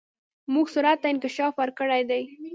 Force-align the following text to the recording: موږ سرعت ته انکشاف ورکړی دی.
موږ 0.53 0.65
سرعت 0.75 0.97
ته 1.01 1.07
انکشاف 1.11 1.53
ورکړی 1.57 2.01
دی. 2.09 2.21